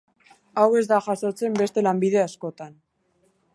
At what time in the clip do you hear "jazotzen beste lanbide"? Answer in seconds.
1.09-2.25